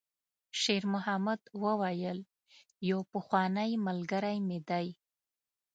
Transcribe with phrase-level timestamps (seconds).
[0.61, 2.19] شېرمحمد وویل:
[2.89, 4.87] «یو پخوانی ملګری مې دی.»